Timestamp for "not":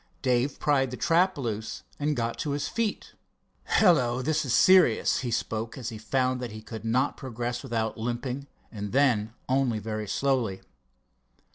6.83-7.15